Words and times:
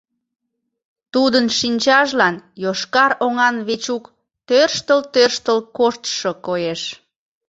Тудын 1.13 1.45
шинчажлан 1.59 2.35
йошкар 2.63 3.11
оҥан 3.25 3.55
Вечук 3.67 4.03
тӧрштыл-тӧрштыл 4.47 5.59
коштшо 5.77 6.31
коеш. 6.45 6.81